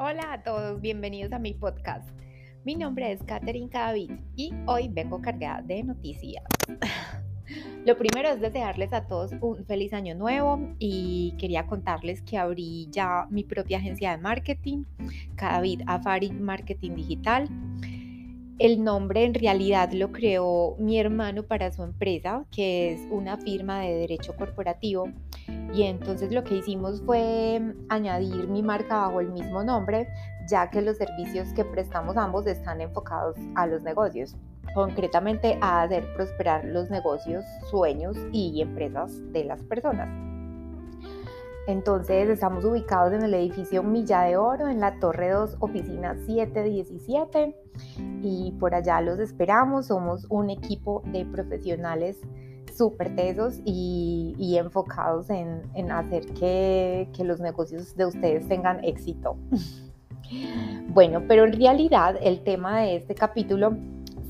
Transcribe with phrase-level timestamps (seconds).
[0.00, 2.08] Hola a todos, bienvenidos a mi podcast.
[2.62, 6.44] Mi nombre es Katherine David y hoy vengo cargada de noticias.
[7.84, 12.86] Lo primero es desearles a todos un feliz año nuevo y quería contarles que abrí
[12.92, 14.84] ya mi propia agencia de marketing,
[15.34, 17.48] David Afari Marketing Digital.
[18.60, 23.80] El nombre en realidad lo creó mi hermano para su empresa, que es una firma
[23.80, 25.12] de derecho corporativo.
[25.72, 30.08] Y entonces lo que hicimos fue añadir mi marca bajo el mismo nombre,
[30.48, 34.34] ya que los servicios que prestamos ambos están enfocados a los negocios,
[34.74, 40.08] concretamente a hacer prosperar los negocios, sueños y empresas de las personas.
[41.68, 47.54] Entonces estamos ubicados en el edificio Milla de Oro, en la Torre 2, oficina 717
[48.22, 49.88] y por allá los esperamos.
[49.88, 52.18] Somos un equipo de profesionales
[52.78, 59.36] súper tesos y, enfocados en, hacer que, que los negocios de ustedes tengan éxito.
[60.88, 63.78] Bueno, pero en realidad el tema de este capítulo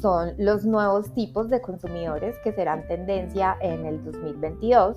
[0.00, 4.96] son los nuevos tipos de consumidores que serán tendencia en el 2022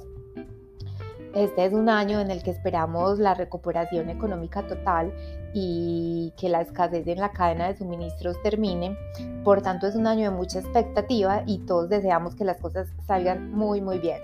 [1.34, 5.14] este es un año en el que esperamos la recuperación económica total
[5.54, 8.98] y que la escasez en la cadena de suministros termine.
[9.44, 13.52] Por tanto, es un año de mucha expectativa y todos deseamos que las cosas salgan
[13.52, 14.20] muy, muy bien.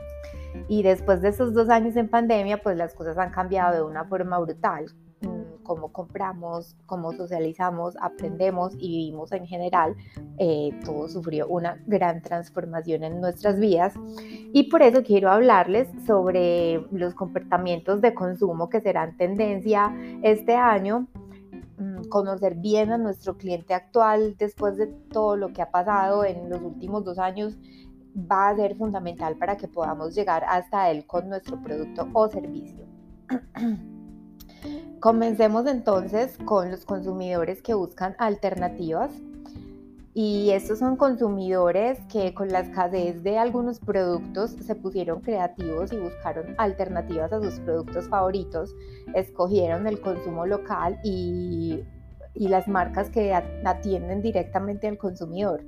[0.68, 4.06] Y después de esos dos años en pandemia, pues las cosas han cambiado de una
[4.06, 4.88] forma brutal
[5.68, 9.98] cómo compramos, cómo socializamos, aprendemos y vivimos en general,
[10.38, 13.94] eh, todo sufrió una gran transformación en nuestras vidas.
[14.54, 21.08] Y por eso quiero hablarles sobre los comportamientos de consumo que serán tendencia este año
[21.78, 26.50] mm, conocer bien a nuestro cliente actual después de todo lo que ha pasado en
[26.50, 27.58] los últimos dos años
[28.16, 32.86] va a ser fundamental para que podamos llegar hasta él con nuestro producto o servicio.
[35.00, 39.12] Comencemos entonces con los consumidores que buscan alternativas.
[40.16, 45.98] Y estos son consumidores que con la escasez de algunos productos se pusieron creativos y
[45.98, 48.74] buscaron alternativas a sus productos favoritos,
[49.14, 51.84] escogieron el consumo local y,
[52.34, 55.64] las marcas que atienden directamente al consumidor.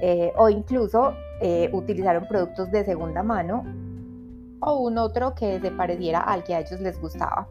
[0.00, 3.64] Eh, o incluso eh, utilizaron productos de segunda mano
[4.60, 7.48] o un otro que se pareciera al que a ellos les gustaba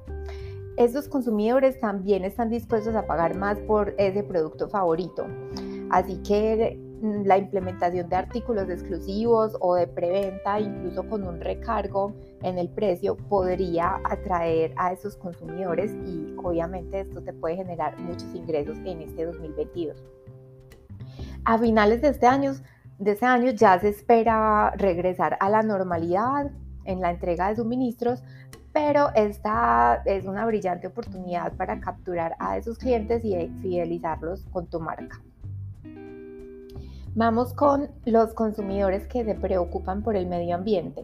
[0.84, 5.26] estos consumidores también están dispuestos a pagar más por ese producto favorito.
[5.90, 12.14] Así que mm, la implementación de artículos exclusivos o de preventa, incluso con un recargo
[12.42, 18.34] en el precio, podría atraer a esos consumidores y obviamente esto te puede generar muchos
[18.34, 20.04] ingresos en este 2022.
[21.44, 22.54] A finales de este año,
[23.00, 26.52] de este año ya se espera regresar a la normalidad
[26.86, 28.24] en la entrega de suministros,
[28.74, 34.80] pero esta es una brillante oportunidad para capturar a esos clientes y fidelizarlos con tu
[34.80, 35.22] marca.
[37.14, 41.04] Vamos con los consumidores que se preocupan por el medio ambiente.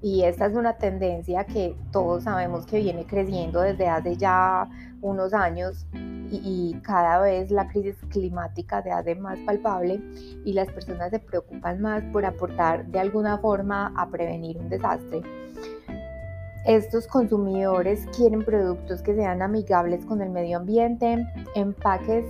[0.00, 4.68] Y esta es una tendencia que todos sabemos que viene creciendo desde hace ya
[5.02, 5.86] unos años
[6.30, 10.00] y, cada vez la crisis climática se hace más palpable
[10.44, 15.22] y las personas se preocupan más por aportar de alguna forma a prevenir un desastre.
[16.66, 22.24] Estos consumidores quieren productos que sean amigables con el medio ambiente, empaques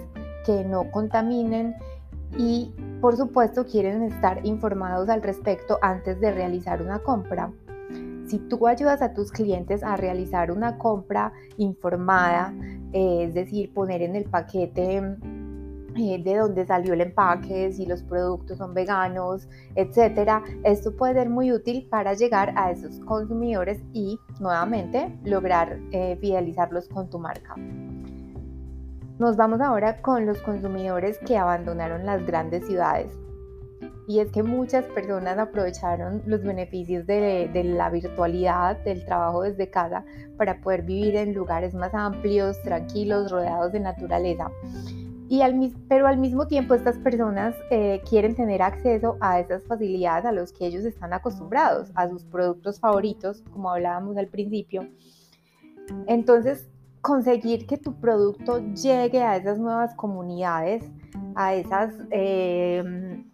[0.44, 1.74] que no contaminen
[2.36, 7.52] y por supuesto quieren estar informados al respecto antes de realizar una compra.
[8.26, 12.52] Si tú ayudas a tus clientes a realizar una compra informada,
[12.92, 15.16] eh, es decir, poner en el paquete
[15.96, 20.42] eh, de dónde salió el empaque, si los productos son veganos, etcétera.
[20.64, 26.88] Esto puede ser muy útil para llegar a esos consumidores y nuevamente lograr eh, fidelizarlos
[26.88, 27.54] con tu marca.
[29.18, 33.12] Nos vamos ahora con los consumidores que abandonaron las grandes ciudades.
[34.06, 39.68] Y es que muchas personas aprovecharon los beneficios de, de, la virtualidad, del trabajo desde
[39.68, 40.04] casa,
[40.36, 44.50] para poder vivir en lugares más amplios, tranquilos, rodeados de naturaleza.
[45.28, 50.24] Y al, pero al mismo tiempo estas personas eh, quieren tener acceso a esas facilidades
[50.24, 54.88] a los que ellos están acostumbrados, a sus productos favoritos, como hablábamos al principio.
[56.06, 56.66] Entonces,
[57.02, 60.84] conseguir que tu producto llegue a esas nuevas comunidades,
[61.34, 63.24] a esos em,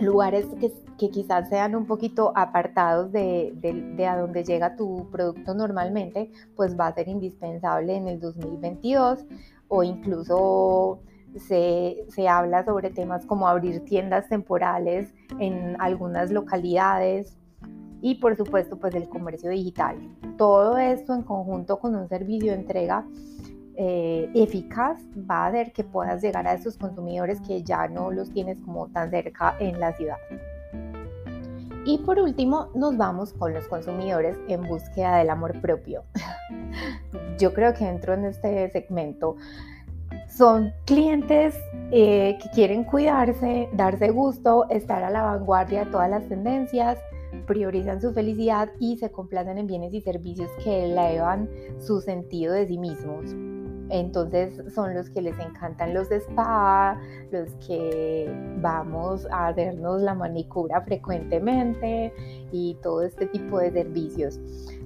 [0.00, 5.08] lugares que, que, quizás sean un poquito apartados de, de, de a donde llega tu
[5.10, 9.24] producto normalmente, pues va a ser indispensable en el 2022
[9.68, 11.00] o incluso
[11.36, 17.36] se, habla sobre temas como abrir tiendas temporales en algunas localidades
[18.00, 19.96] y por supuesto pues el comercio digital.
[20.36, 23.06] Todo esto en conjunto con un servicio de entrega
[23.76, 28.30] eh, eficaz va a hacer que puedas llegar a esos consumidores que ya no los
[28.30, 30.18] tienes como tan cerca en la ciudad.
[31.84, 36.04] Y por último, nos vamos con los consumidores en búsqueda del amor propio.
[37.38, 39.36] Yo creo que dentro de este segmento
[40.36, 41.54] son clientes
[41.90, 46.98] eh, que quieren cuidarse, darse gusto, estar a la vanguardia de todas las tendencias,
[47.46, 51.48] priorizan su felicidad y se complacen en bienes y servicios que elevan
[51.78, 53.34] su sentido de sí mismos.
[53.92, 56.98] Entonces son los que les encantan los spa,
[57.30, 58.26] los que
[58.62, 62.10] vamos a hacernos la manicura frecuentemente
[62.50, 64.40] y todo este tipo de servicios.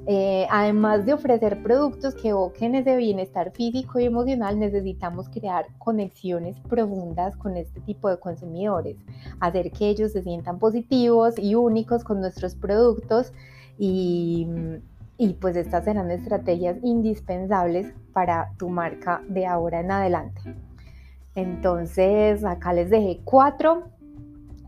[0.09, 6.59] Eh, además de ofrecer productos que evoquen ese bienestar físico y emocional, necesitamos crear conexiones
[6.69, 8.97] profundas con este tipo de consumidores,
[9.39, 13.33] hacer que ellos se sientan positivos y únicos con nuestros productos
[13.79, 14.49] y,
[15.19, 20.41] y pues estas serán estrategias indispensables para tu marca de ahora en adelante.
[21.35, 23.85] Entonces, acá les dejé cuatro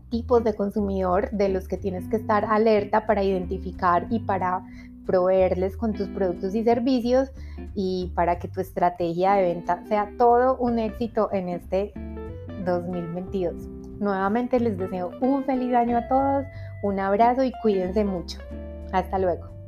[0.09, 4.63] tipos de consumidor de los que tienes que estar alerta para identificar y para
[5.05, 7.31] proveerles con tus productos y servicios
[7.73, 11.93] y para que tu estrategia de venta sea todo un éxito en este
[12.65, 13.67] 2022.
[13.99, 16.45] Nuevamente les deseo un feliz año a todos,
[16.83, 18.39] un abrazo y cuídense mucho.
[18.91, 19.58] Hasta luego.